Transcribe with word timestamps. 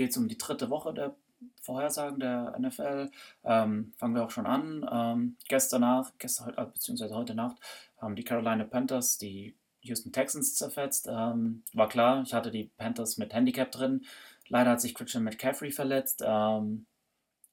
geht 0.00 0.12
es 0.12 0.16
um 0.16 0.28
die 0.28 0.38
dritte 0.38 0.70
Woche 0.70 0.94
der 0.94 1.14
Vorhersagen 1.60 2.20
der 2.20 2.58
NFL. 2.58 3.10
Ähm, 3.44 3.92
fangen 3.98 4.14
wir 4.14 4.24
auch 4.24 4.30
schon 4.30 4.46
an. 4.46 4.88
Ähm, 4.90 5.36
gestern 5.46 5.82
Nacht, 5.82 6.18
gestern, 6.18 6.54
äh, 6.56 6.64
beziehungsweise 6.64 7.14
heute 7.14 7.34
Nacht, 7.34 7.58
haben 7.98 8.16
die 8.16 8.24
Carolina 8.24 8.64
Panthers 8.64 9.18
die 9.18 9.54
Houston 9.82 10.10
Texans 10.10 10.54
zerfetzt. 10.54 11.06
Ähm, 11.06 11.64
war 11.74 11.90
klar, 11.90 12.22
ich 12.22 12.32
hatte 12.32 12.50
die 12.50 12.70
Panthers 12.78 13.18
mit 13.18 13.34
Handicap 13.34 13.70
drin. 13.70 14.06
Leider 14.48 14.70
hat 14.70 14.80
sich 14.80 14.94
Christian 14.94 15.24
McCaffrey 15.24 15.70
verletzt. 15.70 16.22
Ähm, 16.24 16.86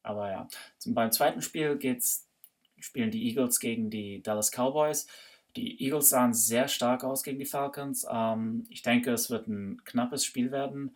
aber 0.04 0.32
ja, 0.32 0.48
zum, 0.78 0.94
beim 0.94 1.12
zweiten 1.12 1.42
Spiel 1.42 1.76
geht's, 1.76 2.30
spielen 2.80 3.12
die 3.12 3.28
Eagles 3.28 3.60
gegen 3.60 3.90
die 3.90 4.24
Dallas 4.24 4.52
Cowboys. 4.52 5.06
Die 5.58 5.84
Eagles 5.84 6.10
sahen 6.10 6.34
sehr 6.34 6.70
stark 6.70 7.04
aus 7.04 7.24
gegen 7.24 7.40
die 7.40 7.46
Falcons. 7.46 8.08
Ähm, 8.10 8.66
ich 8.70 8.84
denke, 8.84 9.12
es 9.12 9.30
wird 9.30 9.50
ein 9.50 9.84
knappes 9.84 10.24
Spiel 10.24 10.52
werden, 10.52 10.96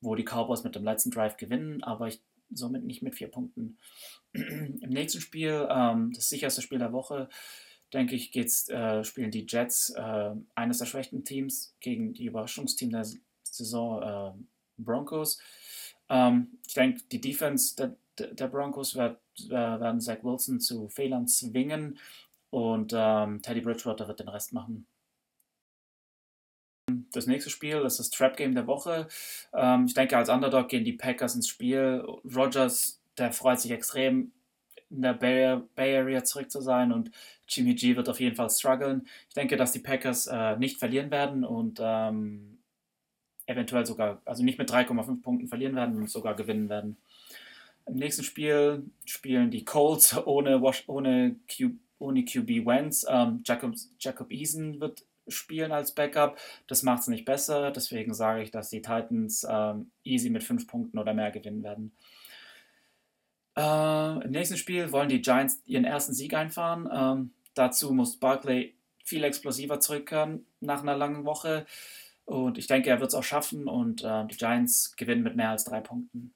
wo 0.00 0.14
die 0.14 0.24
Cowboys 0.24 0.64
mit 0.64 0.74
dem 0.74 0.84
letzten 0.84 1.10
Drive 1.10 1.36
gewinnen, 1.36 1.82
aber 1.82 2.08
ich, 2.08 2.20
somit 2.52 2.84
nicht 2.84 3.02
mit 3.02 3.14
vier 3.14 3.28
Punkten. 3.28 3.78
Im 4.32 4.90
nächsten 4.90 5.20
Spiel, 5.20 5.68
ähm, 5.70 6.12
das 6.12 6.28
sicherste 6.28 6.62
Spiel 6.62 6.78
der 6.78 6.92
Woche, 6.92 7.28
denke 7.92 8.14
ich, 8.14 8.32
geht's, 8.32 8.68
äh, 8.68 9.04
spielen 9.04 9.30
die 9.30 9.46
Jets, 9.48 9.90
äh, 9.90 10.30
eines 10.54 10.78
der 10.78 10.86
schwächten 10.86 11.24
Teams, 11.24 11.74
gegen 11.80 12.12
die 12.12 12.26
Überraschungsteam 12.26 12.90
der 12.90 13.06
Saison 13.42 14.02
äh, 14.02 14.32
Broncos. 14.78 15.40
Ähm, 16.08 16.58
ich 16.66 16.74
denke, 16.74 17.02
die 17.10 17.20
Defense 17.20 17.76
der, 17.76 17.96
der 18.28 18.48
Broncos 18.48 18.94
wird, 18.94 19.18
werden 19.48 20.00
Zach 20.00 20.22
Wilson 20.22 20.60
zu 20.60 20.88
Fehlern 20.88 21.26
zwingen 21.26 21.98
und 22.50 22.92
ähm, 22.94 23.40
Teddy 23.40 23.62
Bridgewater 23.62 24.06
wird 24.08 24.20
den 24.20 24.28
Rest 24.28 24.52
machen. 24.52 24.86
Das 27.12 27.26
nächste 27.26 27.50
Spiel 27.50 27.78
ist 27.78 27.98
das 27.98 28.10
Trap 28.10 28.36
Game 28.36 28.54
der 28.54 28.66
Woche. 28.66 29.08
Ähm, 29.52 29.86
ich 29.86 29.94
denke, 29.94 30.16
als 30.16 30.28
Underdog 30.28 30.68
gehen 30.68 30.84
die 30.84 30.92
Packers 30.92 31.34
ins 31.34 31.48
Spiel. 31.48 32.04
Rogers, 32.24 33.00
der 33.18 33.32
freut 33.32 33.60
sich 33.60 33.70
extrem, 33.70 34.32
in 34.90 35.02
der 35.02 35.14
Bay, 35.14 35.60
Bay 35.74 35.96
Area 35.96 36.24
zurück 36.24 36.50
zu 36.50 36.60
sein 36.60 36.92
und 36.92 37.10
Jimmy 37.48 37.74
G 37.74 37.96
wird 37.96 38.08
auf 38.08 38.20
jeden 38.20 38.36
Fall 38.36 38.50
strugglen. 38.50 39.06
Ich 39.28 39.34
denke, 39.34 39.56
dass 39.56 39.72
die 39.72 39.78
Packers 39.78 40.26
äh, 40.26 40.56
nicht 40.56 40.78
verlieren 40.78 41.10
werden 41.10 41.44
und 41.44 41.78
ähm, 41.80 42.58
eventuell 43.46 43.86
sogar, 43.86 44.20
also 44.24 44.42
nicht 44.42 44.58
mit 44.58 44.70
3,5 44.70 45.22
Punkten 45.22 45.48
verlieren 45.48 45.76
werden 45.76 45.96
und 45.96 46.10
sogar 46.10 46.34
gewinnen 46.34 46.68
werden. 46.68 46.96
Im 47.86 47.96
nächsten 47.96 48.22
Spiel 48.22 48.84
spielen 49.04 49.50
die 49.50 49.64
Colts 49.64 50.16
ohne, 50.26 50.60
ohne, 50.86 51.36
Q, 51.56 51.70
ohne 51.98 52.24
QB 52.24 52.66
Wentz. 52.66 53.06
Ähm, 53.08 53.42
Jacob, 53.44 53.74
Jacob 53.98 54.30
Eason 54.30 54.80
wird 54.80 55.04
spielen 55.28 55.72
als 55.72 55.92
Backup. 55.92 56.38
Das 56.66 56.82
macht 56.82 57.02
es 57.02 57.08
nicht 57.08 57.24
besser. 57.24 57.70
Deswegen 57.70 58.14
sage 58.14 58.42
ich, 58.42 58.50
dass 58.50 58.70
die 58.70 58.82
Titans 58.82 59.46
ähm, 59.48 59.90
easy 60.04 60.30
mit 60.30 60.42
5 60.42 60.66
Punkten 60.66 60.98
oder 60.98 61.14
mehr 61.14 61.30
gewinnen 61.30 61.62
werden. 61.62 61.92
Äh, 63.56 64.24
Im 64.24 64.30
nächsten 64.30 64.56
Spiel 64.56 64.92
wollen 64.92 65.08
die 65.08 65.22
Giants 65.22 65.62
ihren 65.66 65.84
ersten 65.84 66.14
Sieg 66.14 66.34
einfahren. 66.34 66.88
Ähm, 66.92 67.32
dazu 67.54 67.92
muss 67.92 68.16
Barkley 68.16 68.74
viel 69.04 69.24
explosiver 69.24 69.80
zurückkehren 69.80 70.46
nach 70.60 70.82
einer 70.82 70.96
langen 70.96 71.24
Woche. 71.24 71.66
Und 72.24 72.58
ich 72.58 72.68
denke, 72.68 72.90
er 72.90 73.00
wird 73.00 73.08
es 73.08 73.14
auch 73.14 73.24
schaffen 73.24 73.66
und 73.66 74.04
äh, 74.04 74.26
die 74.26 74.36
Giants 74.36 74.94
gewinnen 74.96 75.22
mit 75.22 75.36
mehr 75.36 75.50
als 75.50 75.64
drei 75.64 75.80
Punkten. 75.80 76.32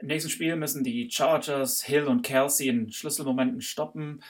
Im 0.00 0.06
nächsten 0.08 0.30
Spiel 0.30 0.56
müssen 0.56 0.84
die 0.84 1.10
Chargers, 1.10 1.82
Hill 1.82 2.04
und 2.04 2.22
Kelsey 2.22 2.68
in 2.68 2.92
Schlüsselmomenten 2.92 3.60
stoppen. 3.60 4.22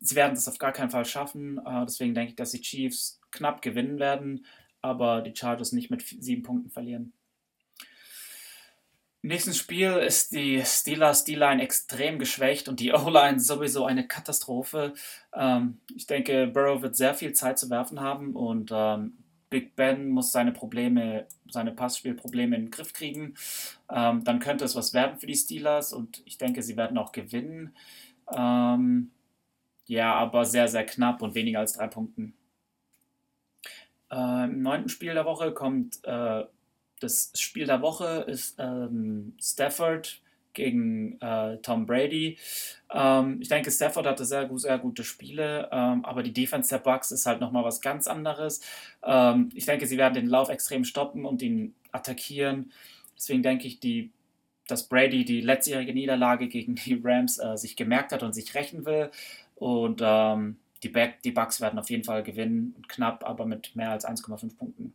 Sie 0.00 0.14
werden 0.14 0.34
das 0.34 0.48
auf 0.48 0.58
gar 0.58 0.72
keinen 0.72 0.90
Fall 0.90 1.04
schaffen. 1.04 1.58
Äh, 1.64 1.84
deswegen 1.84 2.14
denke 2.14 2.30
ich, 2.30 2.36
dass 2.36 2.52
die 2.52 2.60
Chiefs 2.60 3.20
knapp 3.30 3.62
gewinnen 3.62 3.98
werden, 3.98 4.46
aber 4.80 5.22
die 5.22 5.34
Chargers 5.34 5.72
nicht 5.72 5.90
mit 5.90 6.02
sieben 6.02 6.42
Punkten 6.42 6.70
verlieren. 6.70 7.12
Im 9.22 9.30
nächsten 9.30 9.52
Spiel 9.52 9.90
ist 9.94 10.32
die 10.32 10.62
Steelers 10.64 11.24
D-Line 11.24 11.60
extrem 11.60 12.20
geschwächt 12.20 12.68
und 12.68 12.78
die 12.78 12.92
O-Line 12.92 13.40
sowieso 13.40 13.84
eine 13.84 14.06
Katastrophe. 14.06 14.94
Ähm, 15.34 15.80
ich 15.94 16.06
denke, 16.06 16.46
Burrow 16.46 16.82
wird 16.82 16.94
sehr 16.94 17.14
viel 17.14 17.32
Zeit 17.32 17.58
zu 17.58 17.68
werfen 17.68 18.00
haben 18.00 18.36
und 18.36 18.70
ähm, 18.72 19.18
Big 19.50 19.74
Ben 19.74 20.08
muss 20.08 20.30
seine 20.30 20.52
Probleme, 20.52 21.26
seine 21.50 21.72
Passspielprobleme 21.72 22.54
in 22.54 22.62
den 22.66 22.70
Griff 22.70 22.92
kriegen. 22.92 23.34
Ähm, 23.90 24.22
dann 24.22 24.38
könnte 24.38 24.64
es 24.64 24.76
was 24.76 24.94
werden 24.94 25.18
für 25.18 25.26
die 25.26 25.34
Steelers 25.34 25.92
und 25.92 26.22
ich 26.24 26.38
denke, 26.38 26.62
sie 26.62 26.76
werden 26.76 26.96
auch 26.96 27.10
gewinnen. 27.10 27.74
Ähm, 28.32 29.10
ja, 29.88 30.14
aber 30.14 30.44
sehr, 30.44 30.68
sehr 30.68 30.86
knapp 30.86 31.22
und 31.22 31.34
weniger 31.34 31.58
als 31.58 31.72
drei 31.72 31.88
Punkten. 31.88 32.34
Äh, 34.10 34.44
Im 34.44 34.62
neunten 34.62 34.88
Spiel 34.88 35.14
der 35.14 35.24
Woche 35.24 35.52
kommt 35.52 36.04
äh, 36.04 36.44
das 37.00 37.32
Spiel 37.36 37.66
der 37.66 37.82
Woche 37.82 38.24
ist 38.26 38.56
ähm, 38.58 39.34
Stafford 39.40 40.20
gegen 40.52 41.20
äh, 41.20 41.58
Tom 41.58 41.86
Brady. 41.86 42.36
Ähm, 42.92 43.38
ich 43.40 43.48
denke, 43.48 43.70
Stafford 43.70 44.06
hatte 44.06 44.24
sehr, 44.24 44.48
sehr 44.58 44.78
gute 44.78 45.04
Spiele, 45.04 45.68
ähm, 45.70 46.04
aber 46.04 46.22
die 46.22 46.32
Defense 46.32 46.70
der 46.70 46.78
Bucks 46.78 47.10
ist 47.12 47.26
halt 47.26 47.40
nochmal 47.40 47.64
was 47.64 47.80
ganz 47.80 48.06
anderes. 48.06 48.60
Ähm, 49.04 49.50
ich 49.54 49.66
denke, 49.66 49.86
sie 49.86 49.98
werden 49.98 50.14
den 50.14 50.26
Lauf 50.26 50.48
extrem 50.48 50.84
stoppen 50.84 51.24
und 51.24 51.42
ihn 51.42 51.74
attackieren. 51.92 52.72
Deswegen 53.16 53.42
denke 53.42 53.66
ich, 53.66 53.78
die, 53.78 54.10
dass 54.66 54.88
Brady 54.88 55.24
die 55.24 55.40
letztjährige 55.40 55.94
Niederlage 55.94 56.48
gegen 56.48 56.74
die 56.74 57.00
Rams 57.02 57.38
äh, 57.38 57.56
sich 57.56 57.76
gemerkt 57.76 58.12
hat 58.12 58.22
und 58.22 58.34
sich 58.34 58.54
rächen 58.54 58.84
will. 58.84 59.10
Und 59.58 60.00
ähm, 60.04 60.58
die, 60.82 60.88
Back, 60.88 61.22
die 61.22 61.32
Bucks 61.32 61.60
werden 61.60 61.78
auf 61.78 61.90
jeden 61.90 62.04
Fall 62.04 62.22
gewinnen, 62.22 62.82
knapp, 62.88 63.24
aber 63.24 63.44
mit 63.44 63.74
mehr 63.74 63.90
als 63.90 64.06
1,5 64.06 64.56
Punkten. 64.56 64.92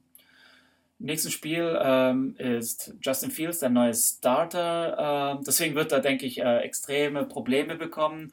Im 0.99 1.05
nächsten 1.07 1.31
Spiel 1.31 1.77
ähm, 1.81 2.35
ist 2.37 2.93
Justin 3.01 3.31
Fields 3.31 3.59
der 3.59 3.69
neue 3.69 3.93
Starter. 3.93 5.35
Ähm, 5.37 5.43
deswegen 5.45 5.75
wird 5.75 5.91
er, 5.91 5.99
denke 5.99 6.25
ich, 6.25 6.39
äh, 6.39 6.59
extreme 6.59 7.25
Probleme 7.25 7.75
bekommen 7.75 8.31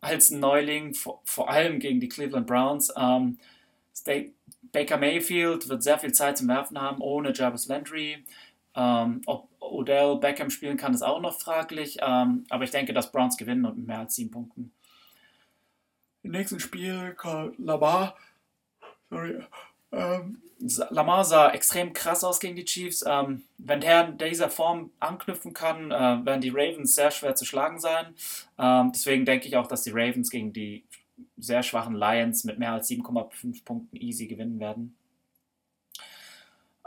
als 0.00 0.30
Neuling, 0.30 0.94
vor, 0.94 1.20
vor, 1.24 1.50
allem 1.50 1.78
gegen 1.78 2.00
die 2.00 2.08
Cleveland 2.08 2.46
Browns. 2.46 2.92
Ähm, 2.96 3.38
Baker 4.72 4.96
Mayfield 4.96 5.68
wird 5.68 5.82
sehr 5.82 5.98
viel 5.98 6.12
Zeit 6.12 6.38
zum 6.38 6.48
Werfen 6.48 6.80
haben, 6.80 7.00
ohne 7.00 7.32
Jarvis 7.32 7.68
Landry. 7.68 8.24
Ähm, 8.74 9.22
ob 9.26 9.48
Odell 9.60 10.16
Beckham 10.16 10.50
spielen 10.50 10.76
kann, 10.76 10.94
ist 10.94 11.02
auch 11.02 11.20
noch 11.20 11.38
fraglich. 11.38 11.98
Ähm, 12.00 12.44
aber 12.48 12.64
ich 12.64 12.70
denke, 12.70 12.92
dass 12.92 13.12
Browns 13.12 13.36
gewinnen 13.36 13.64
und 13.64 13.78
mit 13.78 13.86
mehr 13.86 14.00
als 14.00 14.14
sieben 14.14 14.30
Punkten. 14.30 14.72
Im 16.22 16.32
nächsten 16.32 16.60
Spiel 16.60 17.16
Lamar. 17.58 18.16
Sorry. 19.10 19.40
Ähm, 19.92 20.42
Lamar 20.90 21.24
sah 21.24 21.50
extrem 21.50 21.92
krass 21.92 22.24
aus 22.24 22.40
gegen 22.40 22.56
die 22.56 22.64
Chiefs. 22.64 23.04
Ähm, 23.06 23.44
wenn 23.58 23.80
der 23.80 24.08
in 24.08 24.18
dieser 24.18 24.50
Form 24.50 24.90
anknüpfen 24.98 25.52
kann, 25.52 25.90
äh, 25.90 26.24
werden 26.24 26.40
die 26.40 26.50
Ravens 26.50 26.94
sehr 26.94 27.10
schwer 27.10 27.34
zu 27.34 27.44
schlagen 27.44 27.78
sein. 27.78 28.14
Ähm, 28.58 28.90
deswegen 28.92 29.24
denke 29.24 29.46
ich 29.46 29.56
auch, 29.56 29.68
dass 29.68 29.82
die 29.82 29.92
Ravens 29.92 30.30
gegen 30.30 30.52
die 30.52 30.84
sehr 31.36 31.62
schwachen 31.62 31.94
Lions 31.94 32.44
mit 32.44 32.58
mehr 32.58 32.72
als 32.72 32.88
7,5 32.88 33.64
Punkten 33.64 33.96
easy 33.96 34.26
gewinnen 34.26 34.60
werden. 34.60 34.96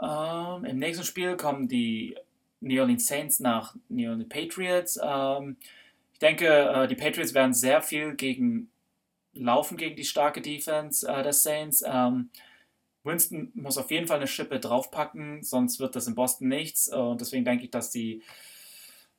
Ähm, 0.00 0.64
Im 0.64 0.78
nächsten 0.78 1.04
Spiel 1.04 1.36
kommen 1.36 1.68
die 1.68 2.16
New 2.60 2.80
Orleans 2.80 3.06
Saints 3.06 3.40
nach 3.40 3.74
New 3.88 4.10
Orleans 4.10 4.28
Patriots. 4.28 5.00
Ähm, 5.02 5.56
ich 6.12 6.18
denke, 6.18 6.46
äh, 6.46 6.88
die 6.88 6.94
Patriots 6.94 7.34
werden 7.34 7.54
sehr 7.54 7.82
viel 7.82 8.14
gegen 8.14 8.70
laufen 9.34 9.76
gegen 9.76 9.96
die 9.96 10.04
starke 10.04 10.40
Defense 10.40 11.06
äh, 11.06 11.22
der 11.22 11.32
Saints. 11.32 11.84
Ähm, 11.86 12.30
Winston 13.04 13.50
muss 13.54 13.78
auf 13.78 13.90
jeden 13.90 14.06
Fall 14.06 14.18
eine 14.18 14.28
Schippe 14.28 14.60
draufpacken, 14.60 15.42
sonst 15.42 15.80
wird 15.80 15.96
das 15.96 16.06
in 16.06 16.14
Boston 16.14 16.48
nichts. 16.48 16.88
Äh, 16.88 16.96
und 16.96 17.20
deswegen 17.20 17.44
denke 17.44 17.64
ich, 17.64 17.70
dass 17.70 17.90
die 17.90 18.22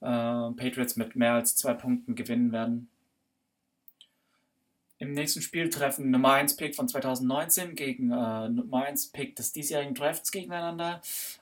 äh, 0.02 0.06
Patriots 0.06 0.96
mit 0.96 1.16
mehr 1.16 1.34
als 1.34 1.56
zwei 1.56 1.74
Punkten 1.74 2.16
gewinnen 2.16 2.52
werden. 2.52 2.90
Im 5.00 5.12
nächsten 5.12 5.42
Spiel 5.42 5.70
treffen 5.70 6.12
Nummer 6.12 6.34
1 6.34 6.56
Pick 6.56 6.76
von 6.76 6.88
2019 6.88 7.76
gegen 7.76 8.12
äh, 8.12 8.48
Nummer 8.48 8.86
1 8.86 9.08
Pick 9.08 9.36
des 9.36 9.52
diesjährigen 9.52 9.96
Drafts 9.96 10.32
gegeneinander. 10.32 11.02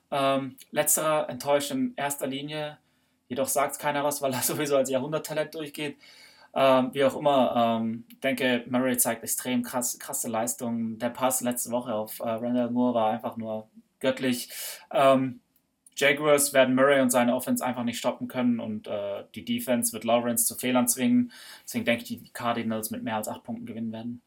Ähm, 0.09 0.55
letzterer 0.71 1.29
enttäuscht 1.29 1.69
in 1.69 1.93
erster 1.95 2.25
Linie, 2.25 2.79
jedoch 3.27 3.47
sagt 3.47 3.77
keiner 3.77 4.03
was, 4.03 4.21
weil 4.21 4.33
er 4.33 4.41
sowieso 4.41 4.77
als 4.77 4.89
Jahrhunderttalent 4.89 5.53
durchgeht. 5.53 5.95
Ähm, 6.53 6.89
wie 6.93 7.03
auch 7.05 7.15
immer, 7.15 7.79
ähm, 7.81 8.05
denke, 8.23 8.65
Murray 8.69 8.97
zeigt 8.97 9.23
extrem 9.23 9.63
krass, 9.63 9.97
krasse 9.99 10.27
Leistungen. 10.27 10.99
Der 10.99 11.09
Pass 11.09 11.41
letzte 11.41 11.71
Woche 11.71 11.93
auf 11.93 12.19
äh, 12.19 12.23
Randall 12.23 12.71
Moore 12.71 12.93
war 12.93 13.11
einfach 13.11 13.37
nur 13.37 13.69
göttlich. 13.99 14.49
Ähm, 14.91 15.39
Jaguars 15.95 16.53
werden 16.53 16.75
Murray 16.75 16.99
und 17.01 17.09
seine 17.09 17.35
Offense 17.35 17.63
einfach 17.63 17.83
nicht 17.83 17.99
stoppen 17.99 18.27
können 18.27 18.59
und 18.59 18.87
äh, 18.87 19.23
die 19.35 19.45
Defense 19.45 19.93
wird 19.93 20.03
Lawrence 20.03 20.45
zu 20.45 20.55
Fehlern 20.55 20.87
zwingen. 20.87 21.31
Deswegen 21.63 21.85
denke 21.85 22.03
ich, 22.03 22.09
die 22.09 22.29
Cardinals 22.33 22.91
mit 22.91 23.03
mehr 23.03 23.17
als 23.17 23.27
acht 23.27 23.43
Punkten 23.43 23.65
gewinnen 23.65 23.91
werden. 23.91 24.21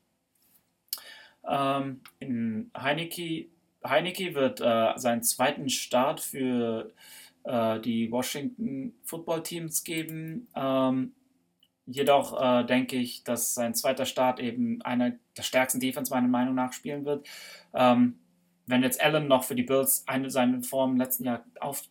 Ähm, 1.47 2.01
in 2.21 2.71
Heineke, 2.77 3.47
Heineke 3.85 4.35
wird 4.35 4.61
äh, 4.61 4.93
seinen 4.97 5.23
zweiten 5.23 5.69
Start 5.69 6.21
für 6.21 6.93
äh, 7.45 7.81
die 7.81 8.11
Washington 8.11 8.95
Football 9.03 9.43
Teams 9.43 9.85
geben. 9.85 10.49
Ähm, 10.55 11.13
Jedoch 11.87 12.41
äh, 12.41 12.65
denke 12.65 12.97
ich, 12.97 13.25
dass 13.25 13.55
sein 13.55 13.75
zweiter 13.75 14.07
Start 14.07 14.41
eben 14.41 14.81
einer 14.83 15.13
der 15.37 15.43
stärksten 15.43 15.81
Defense 15.81 16.13
meiner 16.13 16.29
Meinung 16.29 16.55
nach 16.55 16.73
spielen 16.73 17.05
wird. 17.05 17.27
Ähm, 17.75 18.19
wenn 18.67 18.83
jetzt 18.83 19.03
Allen 19.03 19.29
noch 19.29 19.45
für 19.45 19.55
die 19.55 19.63
Bills 19.63 20.05
eine 20.07 20.31
seine 20.31 20.63
Form 20.63 20.93
im 20.93 20.97
letzten 20.97 21.25
Jahr 21.25 21.45
auf, 21.61 21.83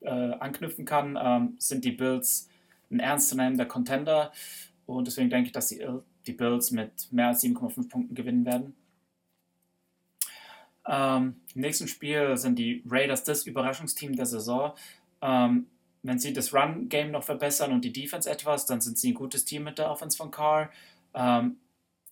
äh, 0.00 0.10
anknüpfen 0.10 0.84
kann, 0.84 1.16
ähm, 1.20 1.54
sind 1.58 1.84
die 1.84 1.92
Bills 1.92 2.48
ein 2.90 3.00
ernstzunehmender 3.00 3.66
Contender. 3.66 4.32
Und 4.86 5.06
deswegen 5.06 5.30
denke 5.30 5.46
ich, 5.46 5.52
dass 5.52 5.68
die, 5.68 5.86
die 6.26 6.32
Bills 6.32 6.70
mit 6.72 7.12
mehr 7.12 7.28
als 7.28 7.42
7,5 7.42 7.88
Punkten 7.88 8.14
gewinnen 8.14 8.44
werden. 8.44 8.74
Ähm, 10.86 11.36
Im 11.54 11.60
nächsten 11.60 11.86
Spiel 11.86 12.36
sind 12.36 12.58
die 12.58 12.82
Raiders 12.88 13.22
das 13.22 13.46
Überraschungsteam 13.46 14.16
der 14.16 14.26
Saison. 14.26 14.72
Ähm, 15.20 15.66
wenn 16.08 16.18
sie 16.18 16.32
das 16.32 16.54
Run-Game 16.54 17.10
noch 17.10 17.24
verbessern 17.24 17.72
und 17.72 17.84
die 17.84 17.92
Defense 17.92 18.30
etwas, 18.30 18.66
dann 18.66 18.80
sind 18.80 18.98
sie 18.98 19.12
ein 19.12 19.14
gutes 19.14 19.44
Team 19.44 19.64
mit 19.64 19.78
der 19.78 19.90
Offense 19.90 20.16
von 20.16 20.30
Carr. 20.30 20.70
Ähm, 21.14 21.58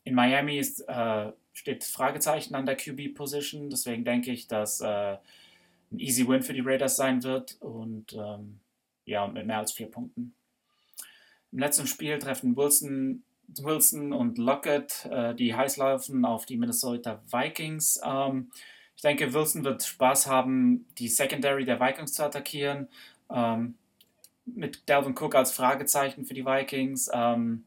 in 0.05 0.15
Miami 0.15 0.59
ist, 0.59 0.81
äh, 0.89 1.33
steht 1.53 1.85
Fragezeichen 1.85 2.55
an 2.55 2.67
der 2.67 2.77
QB-Position, 2.77 3.71
deswegen 3.71 4.05
denke 4.05 4.31
ich, 4.31 4.47
dass 4.47 4.81
äh, 4.81 5.17
ein 5.91 5.99
easy 5.99 6.29
Win 6.29 6.43
für 6.43 6.53
die 6.53 6.61
Raiders 6.61 6.97
sein 6.97 7.23
wird 7.23 7.57
und 7.61 8.13
ähm, 8.13 8.61
ja, 9.05 9.27
mit 9.27 9.47
mehr 9.47 9.59
als 9.59 9.73
vier 9.73 9.91
Punkten. 9.91 10.35
Im 11.53 11.59
letzten 11.59 11.87
Spiel 11.87 12.19
treffen 12.19 12.57
Wilson, 12.57 13.23
Wilson 13.49 14.13
und 14.13 14.37
Lockett, 14.39 15.07
äh, 15.11 15.35
die 15.35 15.55
heiß 15.55 15.79
laufen, 15.79 16.25
auf 16.25 16.45
die 16.45 16.57
Minnesota 16.57 17.23
Vikings. 17.31 18.01
Ähm, 18.05 18.51
ich 18.95 19.03
denke, 19.03 19.33
Wilson 19.33 19.65
wird 19.65 19.83
Spaß 19.83 20.27
haben, 20.27 20.87
die 20.99 21.09
Secondary 21.09 21.65
der 21.65 21.81
Vikings 21.81 22.13
zu 22.13 22.25
attackieren. 22.25 22.89
Ähm, 23.31 23.77
mit 24.47 24.89
Delvin 24.89 25.15
Cook 25.19 25.35
als 25.35 25.53
Fragezeichen 25.53 26.25
für 26.25 26.35
die 26.35 26.47
Vikings 26.47 27.11
ähm, 27.13 27.65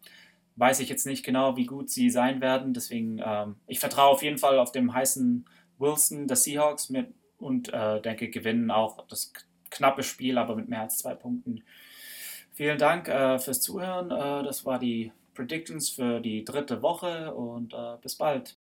weiß 0.56 0.81
ich 0.81 0.90
jetzt 0.90 1.06
nicht 1.06 1.24
genau, 1.24 1.56
wie 1.56 1.66
gut 1.66 1.90
sie 1.90 2.10
sein 2.10 2.42
werden. 2.42 2.74
Deswegen, 2.74 3.22
ähm, 3.24 3.56
ich 3.68 3.80
vertraue 3.80 4.12
auf 4.12 4.24
jeden 4.24 4.38
Fall 4.38 4.60
auf 4.60 4.72
dem 4.72 4.94
heißen 4.94 5.46
Wilson 5.78 6.28
der 6.28 6.36
Seahawks 6.36 6.90
mit, 6.90 7.14
und 7.38 7.74
äh, 7.74 8.02
denke, 8.02 8.30
gewinnen 8.30 8.70
auch 8.70 9.08
das 9.08 9.31
knappe 9.70 10.04
Spiel, 10.04 10.38
aber 10.38 10.56
mit 10.56 10.68
mehr 10.68 10.81
als 10.81 10.98
zwei 10.98 11.16
Punkten. 11.16 11.64
Vielen 12.52 12.78
Dank 12.78 13.08
äh, 13.08 13.40
fürs 13.40 13.62
Zuhören. 13.62 14.12
Äh, 14.12 14.44
das 14.44 14.66
war 14.66 14.80
die 14.80 15.14
Predictions 15.34 15.90
für 15.90 16.20
die 16.20 16.44
dritte 16.44 16.82
Woche 16.82 17.34
und 17.34 17.74
äh, 17.74 17.96
bis 18.02 18.16
bald. 18.16 18.58